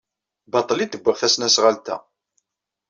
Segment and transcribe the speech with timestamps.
[0.51, 1.97] Baṭel ay d-wwiɣ tasnasɣalt-a.